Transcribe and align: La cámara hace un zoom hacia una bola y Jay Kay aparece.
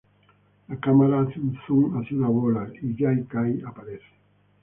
La 0.67 0.77
cámara 0.79 1.19
hace 1.19 1.39
un 1.39 1.55
zoom 1.67 2.01
hacia 2.01 2.17
una 2.17 2.27
bola 2.29 2.67
y 2.81 2.95
Jay 2.97 3.23
Kay 3.29 3.61
aparece. 3.67 4.07